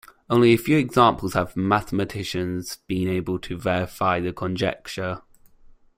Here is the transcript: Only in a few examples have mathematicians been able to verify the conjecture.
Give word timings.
Only 0.31 0.53
in 0.53 0.55
a 0.55 0.57
few 0.57 0.79
examples 0.79 1.35
have 1.35 1.55
mathematicians 1.55 2.77
been 2.87 3.07
able 3.07 3.37
to 3.37 3.55
verify 3.55 4.19
the 4.19 4.33
conjecture. 4.33 5.21